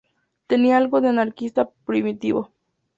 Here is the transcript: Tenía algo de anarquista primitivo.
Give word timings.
Tenía 0.47 0.77
algo 0.77 0.99
de 0.99 1.09
anarquista 1.09 1.69
primitivo. 1.85 2.51